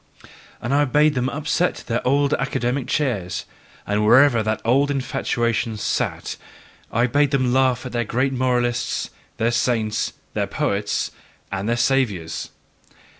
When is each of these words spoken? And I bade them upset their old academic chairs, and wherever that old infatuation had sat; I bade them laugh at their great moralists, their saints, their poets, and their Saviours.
And 0.59 0.73
I 0.73 0.83
bade 0.85 1.13
them 1.13 1.29
upset 1.29 1.83
their 1.85 2.01
old 2.07 2.33
academic 2.33 2.87
chairs, 2.87 3.45
and 3.85 4.03
wherever 4.03 4.41
that 4.41 4.59
old 4.65 4.89
infatuation 4.89 5.73
had 5.73 5.79
sat; 5.79 6.37
I 6.91 7.05
bade 7.05 7.29
them 7.29 7.53
laugh 7.53 7.85
at 7.85 7.91
their 7.91 8.03
great 8.03 8.33
moralists, 8.33 9.11
their 9.37 9.51
saints, 9.51 10.13
their 10.33 10.47
poets, 10.47 11.11
and 11.51 11.69
their 11.69 11.77
Saviours. 11.77 12.49